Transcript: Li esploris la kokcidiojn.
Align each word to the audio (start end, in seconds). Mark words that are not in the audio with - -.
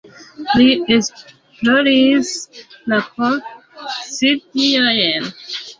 Li 0.61 0.69
esploris 0.95 2.33
la 2.93 3.01
kokcidiojn. 3.13 5.33